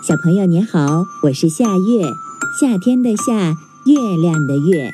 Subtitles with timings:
[0.00, 2.04] 小朋友你好，我是夏月，
[2.60, 4.92] 夏天的夏，月亮的月。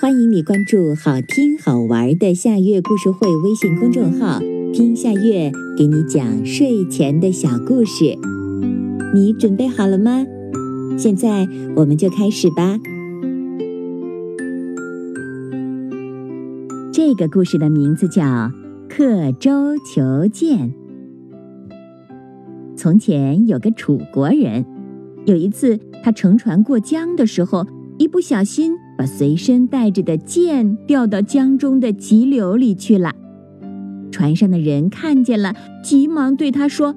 [0.00, 4.40] 欢迎你关注好听好玩的夏月故事会微信公众号，
[4.74, 8.18] 听夏月给你讲睡前的小故事。
[9.14, 10.26] 你准备好了吗？
[10.98, 12.78] 现在我们就开始吧。
[16.92, 18.24] 这个故事的名字叫
[18.88, 20.74] 《刻舟求剑》。
[22.86, 24.64] 从前有个楚国人，
[25.24, 27.66] 有一次他乘船过江的时候，
[27.98, 33.12] 一不小心把随身带着的剑掉到江中的急流里去了。
[34.12, 36.94] 船上的人看见了，急忙对他说：“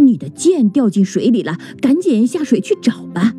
[0.00, 3.34] 你的剑掉进水里了，赶紧下水去找吧。”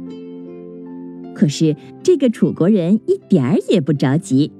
[1.33, 4.52] 可是这个楚国人一点儿也不着急，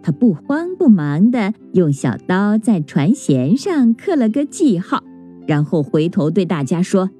[0.00, 5.02] 他不慌不忙地用小刀在船舷上刻了个记号。
[5.52, 7.10] 然后回头对大家说：“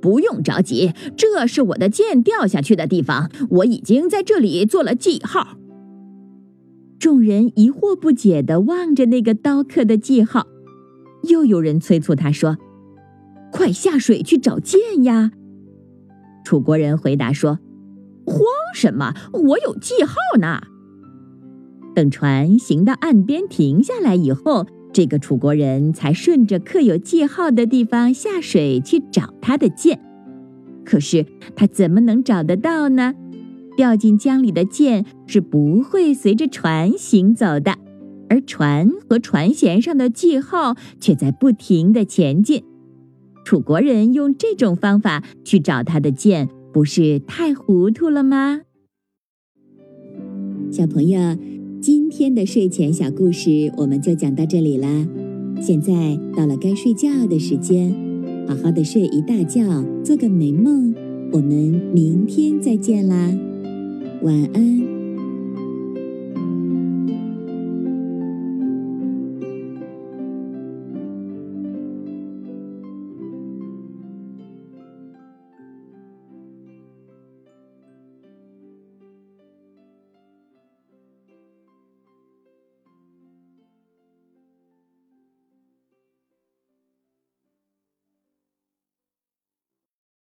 [0.00, 5.58] 不用着急，这是我的剑掉下去的地方，我已经在这里做了记号。”
[7.00, 10.46] 众人疑惑不解地望着那个刀刻的记号，
[11.24, 12.56] 又有人催促他说
[13.50, 15.32] ：“快下水去找剑呀！”
[16.46, 17.58] 楚国人回答说
[18.24, 18.38] ：“慌
[18.74, 19.12] 什么？
[19.32, 20.60] 我有记号呢。”
[21.96, 24.68] 等船行到岸边停下来以后。
[24.96, 30.00] 这个楚国人才顺着刻有记号的地方下水去找他的剑，
[30.86, 33.12] 可是他怎么能找得到呢？
[33.76, 37.76] 掉进江里的剑是不会随着船行走的，
[38.30, 42.64] 而船和船舷上的记号却在不停地前进。
[43.44, 48.62] 楚国人用这种方法去找他的剑，不是太糊涂了吗？
[50.72, 51.36] 小朋友。
[52.16, 55.06] 天的睡前小故事我们就讲到这里啦，
[55.60, 57.94] 现在到了该睡觉的时间，
[58.48, 60.94] 好好的睡一大觉，做个美梦。
[61.30, 63.38] 我们明天再见啦，
[64.22, 64.95] 晚安。